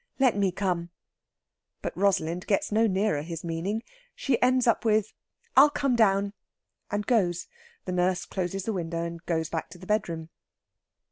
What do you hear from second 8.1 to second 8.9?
closes the